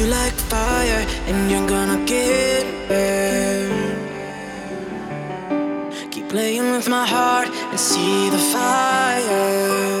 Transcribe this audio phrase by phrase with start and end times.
[0.00, 3.98] you like fire, and you're gonna get burned.
[6.10, 9.99] Keep playing with my heart and see the fire.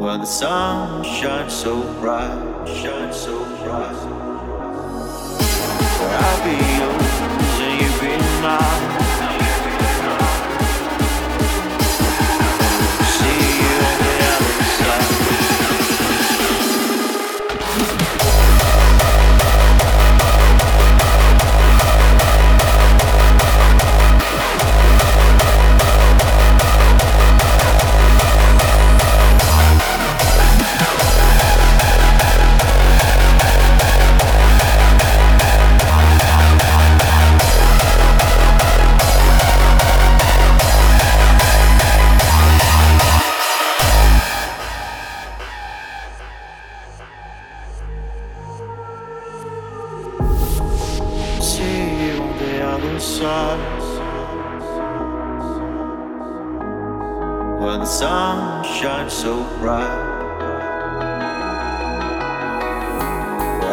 [0.00, 3.94] While the sun shines so bright, shines so bright.
[6.00, 6.99] I'll be
[58.20, 59.98] sun shines so bright.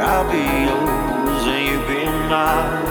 [0.10, 2.87] I'll be yours and you be mine.